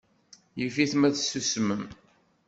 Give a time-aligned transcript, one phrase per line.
[0.59, 1.83] Yif-it ma tsusmem.